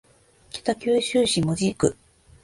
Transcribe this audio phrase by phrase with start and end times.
[0.49, 1.95] 北九州市門司区